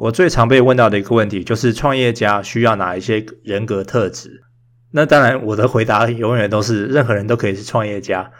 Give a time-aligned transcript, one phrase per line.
[0.00, 4.40] 我最常被问到的一个问题就是创业家需要哪一些人格特质？
[4.92, 8.30] 那当然，我的回答永远都是任何人都可以是创业家。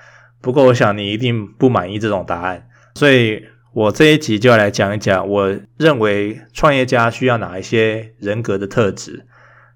[0.40, 3.44] 不过，我想你一定不满意这种答案，所以
[3.74, 9.26] 我这一集就要来讲一讲，我认为创业家需要哪一些人格的特质。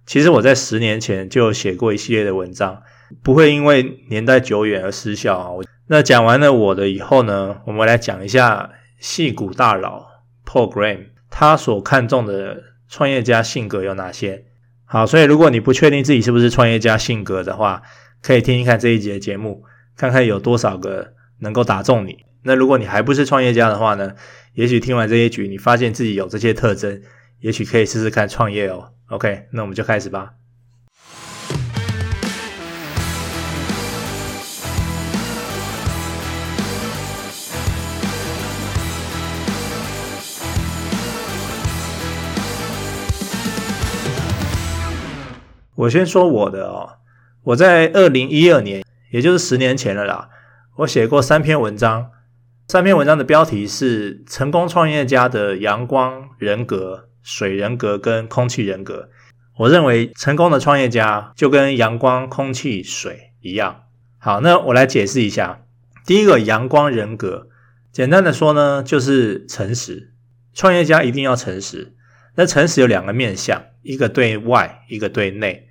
[0.07, 2.83] 其实我在十年前就写过一系列的文章，
[3.23, 5.51] 不会因为年代久远而失效啊。
[5.89, 10.07] 那讲完了我的以后呢，我们来讲一下戏骨大佬
[10.47, 14.45] Paul Graham 他所看重的创业家性格有哪些？
[14.85, 17.83] 好，所以如果你不确定自己是不是创业家性格的话，
[18.23, 19.65] 可以听一看这一节节目，
[19.97, 22.19] 看看有多少个能够打中你。
[22.45, 24.13] 那如果你还不是创业家的话呢，
[24.53, 27.03] 也许听完这一局，你发现自己有这些特征，
[27.41, 28.93] 也许可以试试看创业哦。
[29.09, 30.35] OK，那我们就开始吧。
[45.77, 46.99] 我先说我的哦，
[47.43, 50.29] 我在二零一二年，也就是十年前了啦，
[50.77, 52.11] 我写过三篇文章，
[52.69, 59.03] 三篇文章的标题是《成功创业家的阳光人格、水人格跟空气人格》。
[59.59, 63.83] 我认为成功的创业家就跟阳光、空气、水一样。
[64.19, 65.63] 好，那我来解释一下。
[66.07, 67.49] 第一个阳光人格，
[67.91, 70.13] 简单的说呢，就是诚实。
[70.53, 71.95] 创业家一定要诚实。
[72.37, 75.69] 那诚实有两个面向，一个对外，一个对内。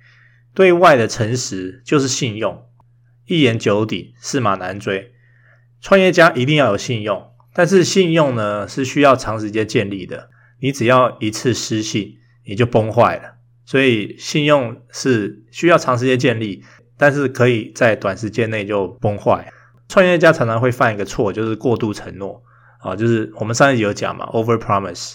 [0.54, 2.66] 对外的诚实就是信用，
[3.26, 5.12] 一言九鼎，驷马难追。
[5.80, 10.30] 创业家一定要有信用，但是信用呢，是需要长时间建立的。
[10.60, 13.34] 你只要一次失信，你就崩坏了。
[13.66, 16.62] 所以信用是需要长时间建立，
[16.96, 19.52] 但是可以在短时间内就崩坏。
[19.88, 22.42] 创业家常常会犯一个错，就是过度承诺
[22.78, 25.14] 啊，就是我们上一集有讲嘛，over promise。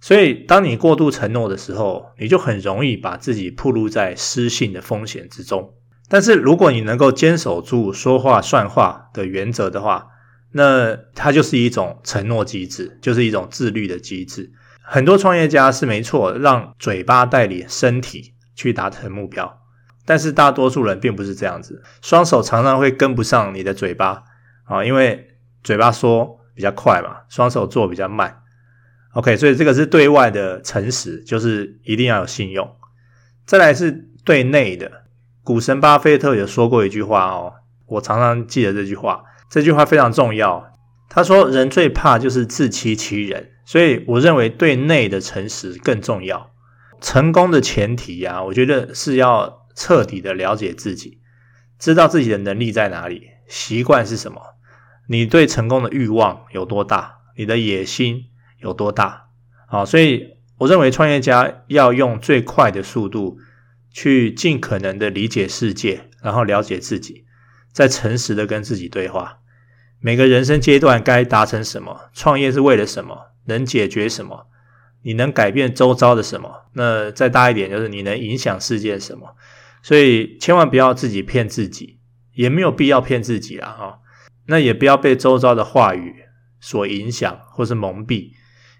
[0.00, 5.74] 所以，当你过度承诺的时候，你就很容易把自己暴露在失信的风险之中。
[6.08, 10.06] 但是，如果你能够坚守住说话算话的原则的话，
[10.52, 14.52] 那它就是一种承诺机制，就是一种自律的机制。
[14.80, 19.60] 很多创业家是没错，让嘴巴代理身体去达成目标，
[20.06, 24.22] 但是大多数人并不是这样子，双手常常会跟不上你的嘴巴
[24.64, 25.26] 啊，因为
[25.62, 28.42] 嘴巴说比较快嘛，双手做比较慢。
[29.18, 32.76] OK，所以这个是对外的诚实，就是一定要有信用。
[33.44, 33.90] 再来是
[34.24, 35.06] 对内的，
[35.42, 37.54] 股神巴菲特有说过一句话哦，
[37.86, 40.72] 我常常记得这句话，这句话非常重要。
[41.08, 46.52] 他说：“人最怕就是自欺欺人。”所以我认为对内的诚实更重要。
[47.00, 51.18] 成功的前提呀，我觉得是要彻底的了解自己，
[51.76, 54.40] 知道自己的能力在哪里，习惯是什么，
[55.08, 58.26] 你对成功的欲望有多大，你的野心。
[58.58, 59.28] 有多大？
[59.66, 63.38] 好，所以我认为创业家要用最快的速度
[63.90, 67.24] 去尽可能的理解世界，然后了解自己，
[67.72, 69.38] 再诚实的跟自己对话。
[70.00, 72.10] 每个人生阶段该达成什么？
[72.12, 73.32] 创业是为了什么？
[73.46, 74.46] 能解决什么？
[75.02, 76.66] 你能改变周遭的什么？
[76.74, 79.36] 那再大一点就是你能影响世界什么？
[79.82, 81.98] 所以千万不要自己骗自己，
[82.34, 83.98] 也没有必要骗自己了哈。
[84.46, 86.24] 那也不要被周遭的话语
[86.60, 88.32] 所影响或是蒙蔽。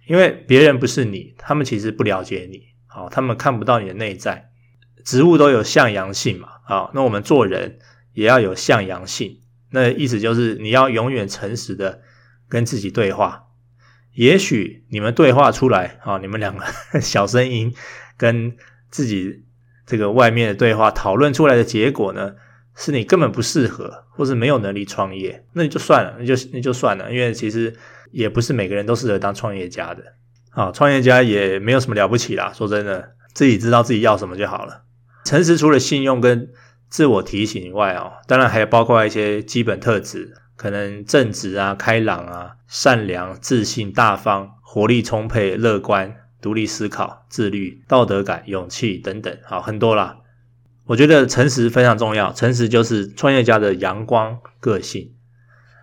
[0.08, 4.50] 因为别人不是你，他们其实不了解你，好，他们看不到你的内在。
[5.04, 7.78] 植物都有向阳性嘛，好，那我们做人
[8.14, 9.38] 也要有向阳性。
[9.70, 12.00] 那意思就是你要永远诚实的
[12.48, 13.44] 跟自己对话。
[14.14, 16.64] 也许你们对话出来，啊，你们两个
[17.00, 17.74] 小声音
[18.16, 18.56] 跟
[18.90, 19.44] 自己
[19.86, 22.34] 这个外面的对话讨论出来的结果呢，
[22.78, 27.74] 是你根本不适合，或是没有能力创业，那你就算了，那就那就算了，因为其实。
[28.10, 30.02] 也不是每个人都适合当创业家的，
[30.52, 32.50] 啊，创业家也没有什么了不起啦。
[32.54, 34.84] 说真的，自己知道自己要什么就好了。
[35.26, 36.48] 诚实除了信用跟
[36.88, 50.16] 自我提醒以外哦，当然还包括一些基本特质，可能正直啊、开朗啊、善良、自信、大方、活力充沛、乐观、独立思考、自律、道德感、勇气等等，好，很多啦。
[50.88, 55.14] 我觉得诚实非常重要，诚实就是创业家的阳光个性。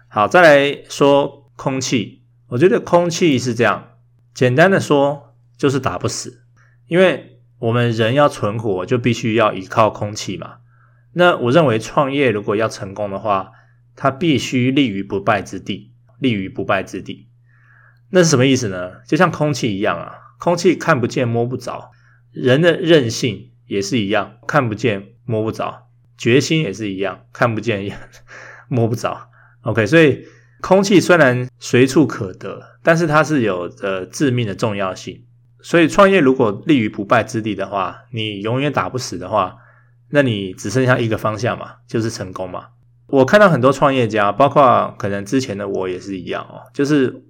[0.09, 1.43] 好，再来说。
[1.57, 3.91] 空气，我觉得空气是这样，
[4.33, 6.43] 简单的说就是打不死，
[6.87, 10.57] 因为我们人要存活就必须要依靠空气嘛。
[11.13, 13.51] 那我认为创业如果要成功的话，
[13.95, 17.29] 它必须立于不败之地，立于不败之地。
[18.09, 18.95] 那是什么意思呢？
[19.07, 21.91] 就像空气一样啊，空气看不见摸不着，
[22.33, 27.97] 人的韧性也是一样，看不见摸不着，决心也是一样，看不见也
[28.69, 29.29] 摸不着。
[29.61, 30.25] OK，所以。
[30.61, 35.23] 空气虽然随处可得，但是它是有着致命的重要性。
[35.61, 39.57] 所以创业如果立于不败之地的话，你永远打不死的话，
[40.09, 42.69] 那你只剩下一个方向嘛，就是成功嘛。
[43.07, 47.23] 我看到很多创业家，包括可能之前的我也是一样哦，就是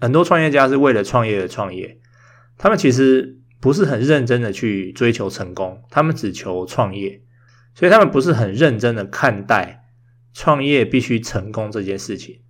[0.00, 1.98] 很多创业家是为了创业而创业，
[2.58, 7.22] 他们其实不是很认真的去追求成功，他们只求创业，
[7.76, 9.84] 所以他们不是很认真的看待
[10.34, 12.40] 创业必须成功这件事情。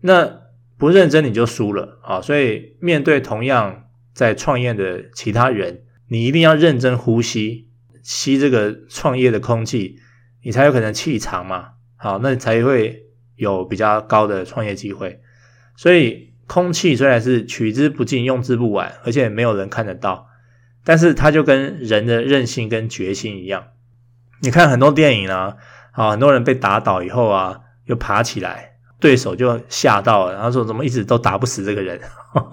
[0.00, 0.40] 那
[0.78, 2.22] 不认真你就输了啊！
[2.22, 7.68] 所以面对同样在创业的其他人，你一定要认真呼吸，
[8.02, 9.98] 吸这个创业的空气，
[10.42, 11.72] 你才有可能气长嘛。
[11.96, 13.02] 好，那你才会
[13.36, 15.20] 有比较高的创业机会。
[15.76, 20.29] 所以空气虽然是取之不尽、用之不完，而且没有人看得到，
[20.90, 23.62] 但是它就跟人的韧性跟决心一样。
[24.42, 25.54] 你看很多电影啊，
[25.92, 28.72] 啊，很多人被打倒以后啊，又爬起来。
[28.98, 32.00] 对手就吓到了，然后说怎么一直都打不死这个人？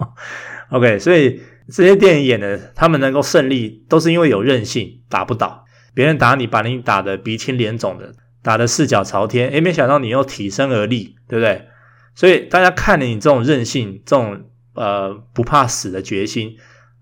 [0.70, 11.66] OK，所以这些电影演的，他们能够胜利，都是因为有韧性，打不倒别人，打你把你打得鼻青脸肿的，打得四脚朝天，诶，没想到你又挺身而立，对不对？
[12.14, 14.44] 所以大家看了你这种韧性，这种
[14.74, 16.56] 呃不怕死的决心，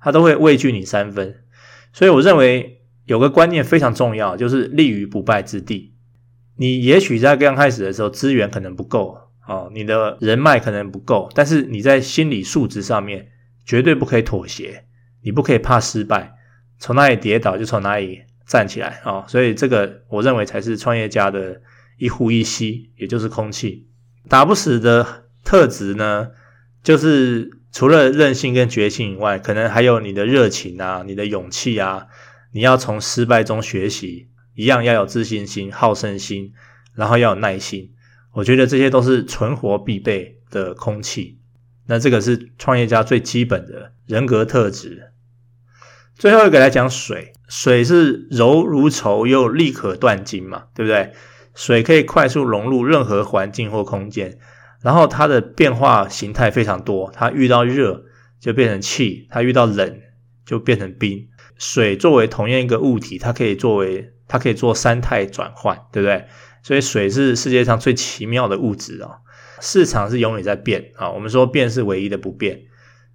[0.06, 1.42] 他都会畏惧你三分。
[1.92, 5.96] 所以我认为有个观念非常重要，就是立于不败之地。
[6.56, 9.18] 你也许在刚开始的时候资源可能不够。
[9.48, 13.28] 哦，你的人脉可能不够，但是你在心理素质上面
[13.64, 14.84] 绝对不可以妥协，
[15.24, 16.34] 你不可以怕失败，
[16.78, 21.60] 从哪里跌倒就从哪里站起来啊、所以这个我认为才是创业家的
[21.98, 23.88] 一呼一吸，也就是空气。
[24.28, 26.28] 打不死的特质呢，
[26.82, 32.06] 就是除了韧性跟决心以外，可能还有你的热情啊，你的勇气啊，
[32.54, 36.54] 你要从失败中学习，一样要有自信心、好胜心，
[36.94, 37.92] 然后要有耐心。
[38.32, 41.38] 我觉得这些都是存活必备的空气，
[41.86, 45.12] 那这个是创业家最基本的人格特质。
[46.14, 51.12] 最后一个来讲水，水是柔如绸又力可断金嘛，对不对？
[51.54, 54.38] 水可以快速融入任何环境或空间，
[54.82, 58.04] 然后它的变化形态非常多，它遇到热
[58.40, 60.00] 就变成气，它遇到冷
[60.44, 61.28] 就变成冰。
[61.58, 66.26] 水作为同样一个物体，它可以作为它可以做三态转换，对不对？
[66.62, 69.18] 所以水是世界上最奇妙的物质啊！
[69.60, 71.10] 市场是永远在变啊！
[71.10, 72.62] 我们说变是唯一的不变。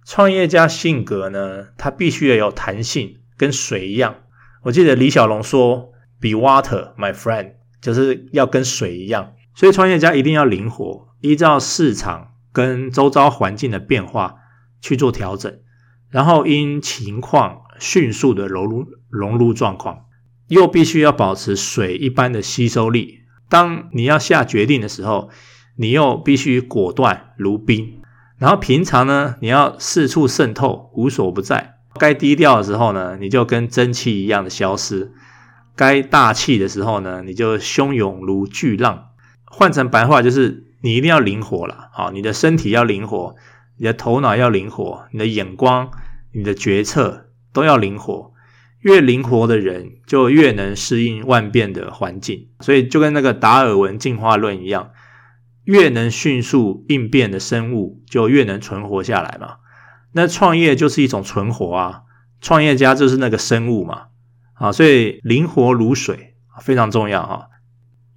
[0.04, 4.16] 创业家性格呢，他必须要有弹性，跟水一样。
[4.62, 9.34] 我记得李小龙说：“Be water, my friend”，就是要跟水一样。
[9.54, 14.36] 所以创业家一定要灵活，依照市场跟周遭环境的变化
[14.80, 15.60] 去做调整，
[16.10, 20.06] 然后因情况迅速的融入融入状况，
[20.48, 23.20] 又必须要保持水一般的吸收力。
[23.48, 25.28] 当你要下决定的时候，
[25.76, 28.00] 你又必须果断如冰。
[28.38, 31.76] 然后平常呢，你要四处渗透，无所不在。
[31.94, 35.12] 该低调的时候呢，你就跟蒸汽一样的消失；
[35.76, 39.11] 该大气的时候呢，你就汹涌如巨浪。
[39.54, 41.90] 换成白话就是，你一定要灵活了。
[41.92, 43.36] 好，你的身体要灵活，
[43.76, 45.90] 你的头脑要灵活，你的眼光、
[46.32, 48.32] 你的决策都要灵活。
[48.80, 52.48] 越灵活的人，就越能适应万变的环境。
[52.60, 54.90] 所以，就跟那个达尔文进化论一样，
[55.64, 59.56] 越能迅速应变的生物，就越能存活下来嘛。
[60.12, 62.02] 那创业就是一种存活啊，
[62.40, 64.06] 创业家就是那个生物嘛。
[64.54, 67.48] 啊，所以灵活如水非常重要哈。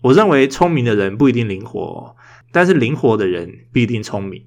[0.06, 2.16] 我认为聪明的人不一定灵活，
[2.52, 4.46] 但是灵活的人必定聪明。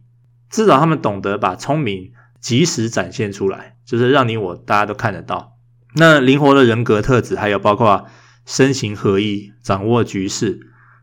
[0.49, 5.57] 至少他们懂得把聪明及时展现出来，就是让你我大家都看得到。
[5.97, 8.07] 那灵活的人格特质，还有包括
[8.47, 10.61] 身形合一、掌握局势、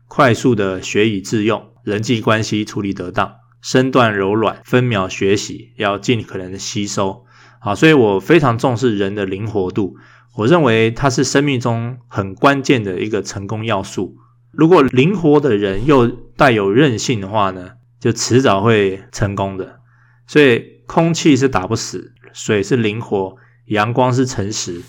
[0.08, 7.26] 快速的学以致用、人际关系处理得当、身段柔软、分秒学习，要尽可能的吸收。
[7.60, 9.96] 好，所以我非常重视人的灵活度，
[10.36, 14.16] 我认为它是生命中很关键的一个成功要素。
[14.56, 19.80] 如果灵活的人又带有韧性的话呢，就迟早会成功的。
[20.26, 23.36] 所以空气是打不死，水是灵活。
[23.66, 24.80] 阳光是诚实，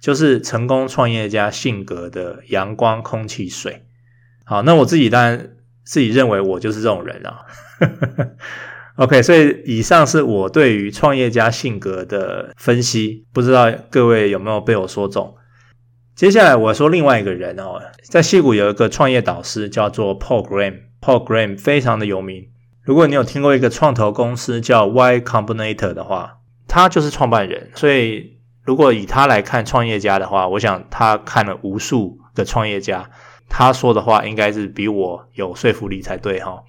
[0.00, 3.84] 就是成功创业家性格的阳光、空气、水。
[4.44, 5.50] 好，那我自己当然
[5.84, 7.40] 自己认为我就是这种人啊。
[8.96, 15.34] OK，所以以上是我对于创业家性格的分析，不知道各位有没有被我说中？
[16.14, 22.48] 接下来我说另外一个人哦，在矽谷有一个创业导师叫做 Paul Graham，Paul Graham 非常的有名。
[22.82, 26.38] 如果你有听过一个创投公司叫 Y Combinator 的话。
[26.68, 33.10] 他就是创办人，所以如果以他来看创业家的话，我想他看了无数个创业家，
[33.46, 36.62] 他说的话应该是比我有说服力才对哈。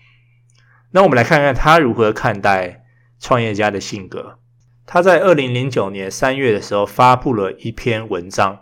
[0.92, 2.84] 那我们来看看他如何看待
[3.18, 4.40] 创业家的性格。
[4.86, 8.60] 他在二零零九年三月的时候发布了一篇文章，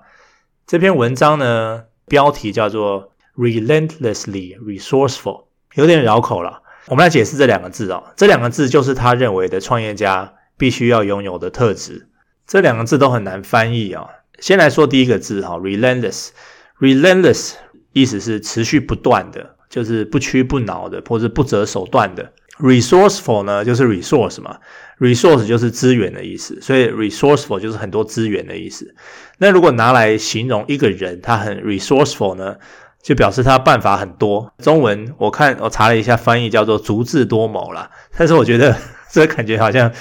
[0.72, 6.62] 这篇文章呢，标题叫做 “Relentlessly Resourceful”，有点绕口了。
[6.88, 12.08] 我们来解释这两个字哦，这两个字就是他认为的创业家必须要拥有的特质。
[12.48, 14.08] 这两个字都很难翻译啊。
[14.40, 17.56] 先来说第一个字哈，relentless，relentless
[17.92, 22.32] 意思是持续不断的，就是不屈不挠的，或者不择手段的。
[22.60, 24.58] Resourceful 呢，就是 resource 嘛
[25.00, 28.94] ，resource 就是资源的意思，所以 resourceful 就是很多资源的意思。
[29.38, 32.56] 那如果拿来形容一个人，他很 resourceful 呢，
[33.02, 34.54] 就表示他办法很多。
[34.60, 38.76] 中文我看我查了一下翻译叫做足智多谋啦，但是我觉得
[39.12, 39.92] 这感觉好像。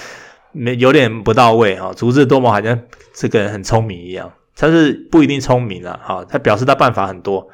[0.52, 2.76] 没有点不到位哈，足智多谋好像
[3.14, 7.48] 这个人很聪明一样，他是不一定聪明啊，哈，他表示他办法很多，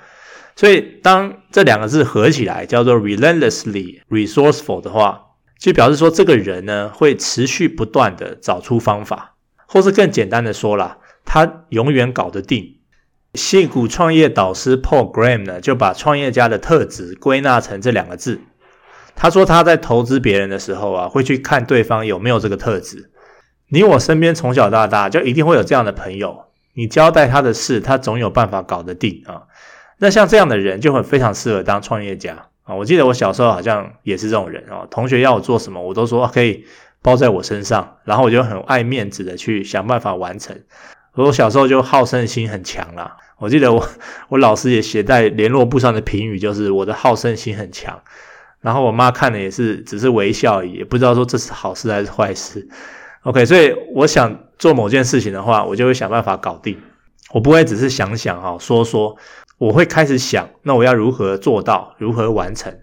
[0.57, 5.21] 所以当这两个字合起来叫做 relentlessly resourceful 的话，
[5.61, 9.37] 就表示说这个人呢会持续不断的找出方法，
[9.69, 12.79] 或是更简单的说啦，他永远搞得定。
[13.35, 18.41] 矽谷创业导师 Paul Graham 呢就把创业家的特质归纳成这两个字。
[19.15, 23.11] 他说他在投资别人的时候啊，会去看对方有没有这个特质。
[23.69, 29.43] 你我身边从小到大就一定会有这样的朋友，你交代他的事，他总有办法搞得定啊。
[29.99, 32.75] 那像这样的人就很非常适合当创业家啊。
[32.75, 36.65] 我记得我小时候好像也是这种人啊，同学要我做什么，我都说可以
[37.03, 40.61] 包在我身上，然后我就很爱面子的去想办法完成。
[41.15, 43.17] 我小时候就好胜心很强啦。
[43.39, 43.89] 我记得我
[44.29, 48.03] 我老师也写在联络簿上的评语就是我的好胜心很强。
[48.61, 52.67] 然后我妈看了也是，只是微笑，也不知道说这是好事还是坏事。
[53.23, 56.77] OK，所以我想做某件事情的话，我就会想办法搞定。
[57.33, 59.17] 我不会只是想想哈，说说，
[59.59, 62.79] 我会开始想，那我要如何做到，如何完成。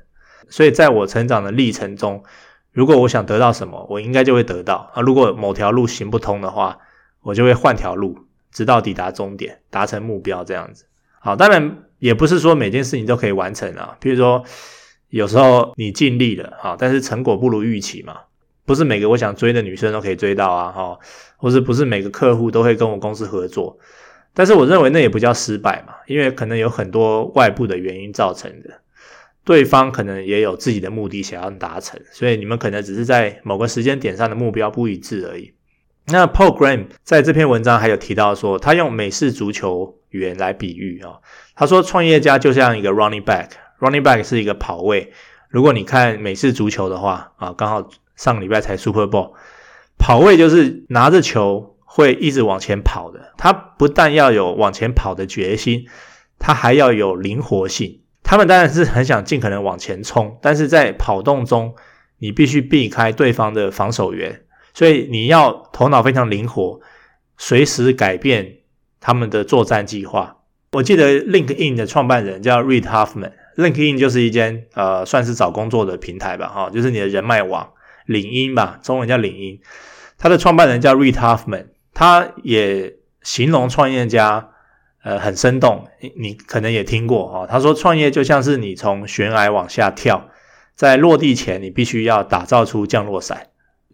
[0.49, 2.23] 所以在我成长的历程中，
[2.71, 5.01] 如果我想得到什么，我应该就会得到啊。
[5.01, 6.79] 如果某条路行不通的话，
[7.21, 8.17] 我就会换条路，
[8.51, 10.85] 直到抵达终点，达成目标这样子。
[11.19, 14.43] 好，当然也不是说每件事情都可以完成啊，比如说。
[15.09, 18.21] 有时候你尽力了啊，但是成果不如预期嘛，
[18.65, 20.97] 不是每个我想追的女生都可以追到啊哈，
[21.37, 23.77] 或是不是每个客户都会跟我公司合作，
[24.33, 28.81] 但是我认为那也不叫失败嘛，因为可能有很多外部的原因造成的，
[29.43, 35.53] 对方可能也有自己的目的想要达成，所以你们可能只是在某个时间点上的目标不一致而已。
[36.07, 41.19] 那 Paul Graham 在这篇文章还有提到说，他用美式足球员来比喻啊，
[41.55, 43.49] 他说创业家就像一个 running back。
[43.79, 45.11] Running back 是一个跑位。
[45.49, 49.33] 如果你看美式足球的话，啊，刚好上个礼拜才 Super Bowl，
[49.97, 53.33] 跑位就是拿着球会一直往前跑的。
[53.37, 55.85] 他不但要有往前跑的决心，
[56.39, 58.01] 他还要有灵活性。
[58.23, 61.75] 他们当然是很想尽可能往前冲，但是在跑动中，
[62.17, 64.41] 你必须避开对方的防守员，
[64.73, 66.79] 所以你要头脑非常灵活，
[67.37, 68.57] 随时改变
[68.99, 70.37] 他们的作战计划。
[70.71, 73.33] 我记得 LinkedIn 的创办人叫 Reid Hoffman。
[73.55, 77.69] LinkedIn 就是一间呃，算是找工作的平台吧，哈，就是你的人脉网。
[78.07, 79.59] 领英吧，中文叫领英。
[80.17, 84.49] 他的创办人叫 Reid Hoffman，他也形容创业家
[85.03, 87.47] 呃很生动，你你可能也听过哈。
[87.47, 90.29] 他说创业就像是你从悬崖往下跳，
[90.75, 93.47] 在落地前你必须要打造出降落伞。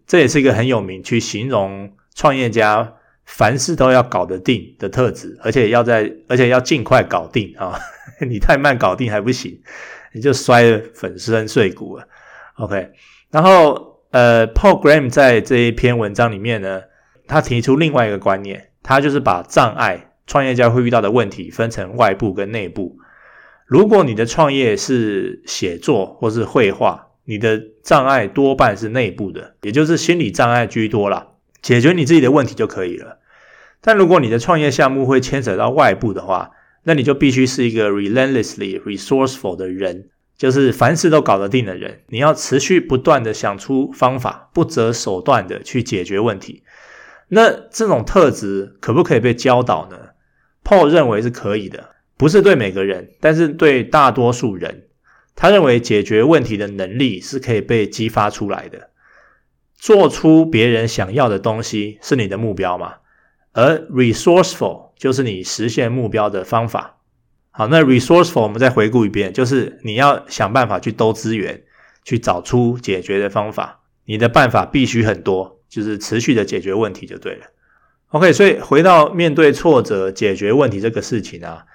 [0.08, 7.79] 这也是一个很有名去形容创业家凡事都要搞得定的特质，而且要在而且要尽快搞定啊。
[8.27, 9.62] 你太慢搞定还不行，
[10.13, 12.08] 你就摔得粉身碎骨了。
[12.56, 12.89] OK，
[13.29, 16.82] 然后呃，Paul Graham 在这一篇文章里面呢，
[17.29, 22.98] 他提出另外一个观念，他就是把障碍创业家会遇到的问题分成外部跟内部。
[23.65, 31.27] 如果你的创业是写作或是绘画，你的障碍多半是内部的，也就是心理障碍居多啦，
[31.62, 33.19] 解决你自己的问题就可以了。
[33.79, 36.50] 但如果你的创业项目会牵扯到外部的话，
[36.83, 42.00] 那你就必须是一个 relentlessly resourceful 的人，就是凡事都搞得定的人。
[42.07, 46.63] 你要持续不断的想出方法，不择手段的去解决问题。
[47.29, 49.98] 那这种特质可不可以被教导呢
[50.63, 54.88] ？Paul 认为是可以的，不是对每个人，但是对大多数人，
[55.36, 58.89] 他认为解决问题的能力是可以被激发出来的。
[59.75, 62.95] 做出别人想要的东西是你的目标嘛？
[63.53, 66.98] 而 resourceful 就是你实现目标的方法。
[67.51, 71.63] 好，那 resourceful 我们再回顾一遍，就是你要想办法去兜资源，
[72.03, 73.81] 去找出解决的方法。
[74.05, 77.45] 你的办法必须很多，就是持续的解决问题就对了。
[78.09, 81.65] OK，所以回到面对挫折解决问题这个事情啊，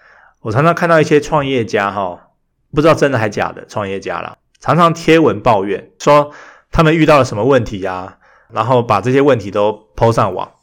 [0.42, 2.30] 我常常看到一些创业家哈，
[2.74, 6.32] 不知道真的还假的创业家啦，常常贴文抱怨说
[6.72, 8.18] 他们遇到了什么问题啊，
[8.52, 10.54] 然后把这些问题都 po 上网，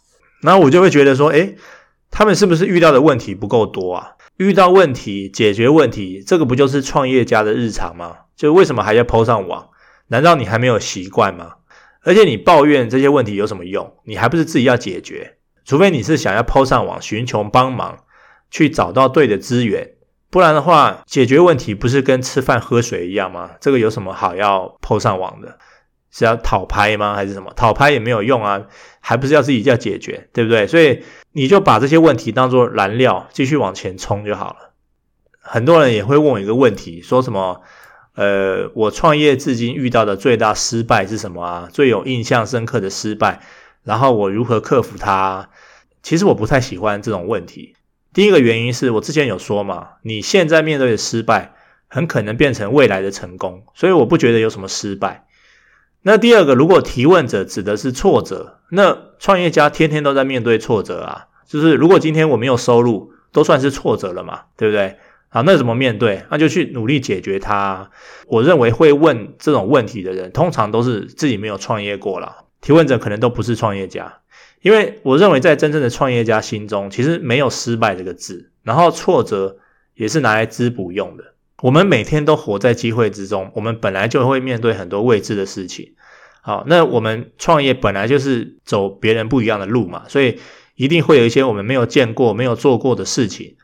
[0.41, 1.55] 然后我就会觉得说，诶，
[2.09, 4.15] 他们是不是遇到的问题不够多啊？
[4.35, 8.17] 遇到问题解决问题，这个不就是创业家的日常吗？
[8.35, 9.69] 就为什么还要 po 上网？
[10.07, 11.53] 难道你还没有习惯吗？
[12.03, 13.97] 而且你抱怨这些问题有什么用？
[14.05, 15.37] 你还不是自己要解决？
[15.63, 17.99] 除非你是想要 po 上网寻求帮忙，
[18.49, 19.91] 去找到对的资源，
[20.29, 23.51] 不然的话，解决问题不是跟吃饭喝水一样吗？
[23.59, 25.59] 这个有什么好要 po 上网的？
[26.09, 27.13] 是要讨拍吗？
[27.13, 27.53] 还是什么？
[27.55, 28.65] 讨拍也没有用啊，
[28.99, 30.65] 还不是要自己要解决，对不对？
[30.65, 31.03] 所以
[31.33, 34.73] 你就把这些问题当作燃料，继续往前冲就好了。
[35.39, 37.61] 很多人也会问我一个问题，说什么？
[38.15, 41.69] 呃，我创业至今遇到的最大失败是什么啊？
[41.71, 43.41] 最有印象深刻的失败，
[43.83, 45.49] 然后我如何克服它？
[46.03, 47.75] 其实我不太喜欢这种问题。
[48.13, 51.53] 第一个原因是我之前有说嘛，你现在面对的失败，
[51.87, 55.25] 很可能变成未来的成功，所以我不觉得有什么失败。
[56.01, 61.27] 那第二个，如果提问者指的是挫折，那创业家天天都在面对挫折啊。
[61.47, 64.97] 就是如果今天我没有收入，都算是挫折了嘛，对不对？
[65.33, 66.23] 好，那怎么面对？
[66.29, 67.89] 那就去努力解决它。
[68.27, 72.45] 我认为会问这种问题的人，通常都是自己没有创业过了。
[72.59, 74.19] 提问者可能都不是创业家，
[74.61, 79.55] 因为我认为在真正的创业家心中，其实没有失败这个字，然后挫折
[79.95, 81.23] 也是拿来滋补用的。
[81.61, 85.93] 我们每天都活在机会之中，我们本来就会面对很多未知的事情。
[86.41, 90.39] 好，那我们创业本来就是走别人不一样的路嘛，所以
[90.75, 93.55] 一定会有一些我们没有见过、没有做过的事情，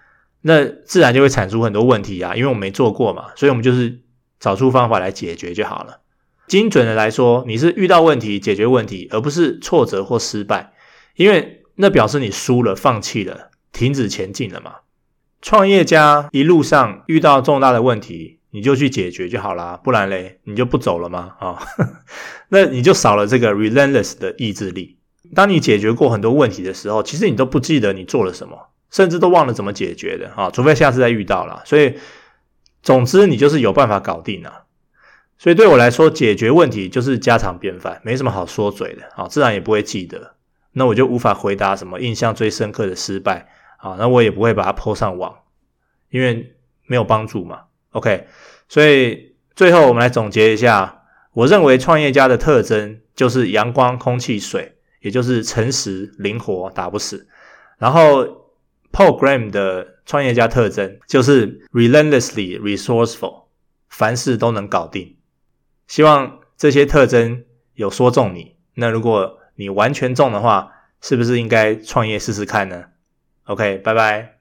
[0.42, 4.02] 那自然就会产出很多问题啊，因为我们没做过嘛，所以我们就是
[4.40, 6.02] 找出方法来解决就好了。
[6.48, 10.72] 精准的来说，你是遇到问题解决问题，而不是挫折或失败，
[11.16, 14.76] 因为那表示你输了、放弃了、停止前进了嘛。
[15.42, 21.34] 创业家一路上遇到重大的问题，你就去解决就好啦，不然嘞，你就不走了吗？
[21.40, 21.58] 啊、哦，
[22.50, 24.98] 那你就少了这个 relentless 的意志力。
[25.36, 31.62] 当你解决过很多问题的时候，其实你都不记得你做了什么，甚至都忘了怎么解决的啊、除非下次再遇到了。
[31.66, 31.98] 所以，
[32.82, 34.66] 总之你就是有办法搞定了。
[35.38, 40.36] 所以对我来说，解决问题就是家常便饭，没什么好说嘴的啊、自然也不会记得。
[40.74, 43.50] 那我就无法回答什么印象最深刻的失败。
[43.78, 45.36] 啊，那我也不会把它 po 上网，
[46.10, 46.56] 因为
[46.88, 47.66] 没有帮助嘛。
[47.92, 48.26] OK，
[48.68, 57.28] 所以最后我们来总结一下，我认为创业家的特征就是阳光、空气、水，也就是诚实、灵活、打不死。
[57.78, 58.37] 然后
[58.98, 63.44] Program 的创业家特征就是 relentlessly resourceful，
[63.90, 65.18] 凡事都能搞定。
[65.86, 68.56] 希望这些特征有说中你。
[68.74, 72.86] 那如果你完全中的话，是不是应该创业试试看呢
[73.44, 74.37] ？OK，拜拜。